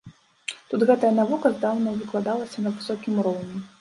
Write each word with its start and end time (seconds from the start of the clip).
Тут 0.71 0.85
гэтая 0.89 1.11
навука 1.19 1.47
здаўна 1.57 1.93
выкладалася 2.01 2.65
на 2.65 2.69
высокім 2.79 3.21
роўні. 3.29 3.63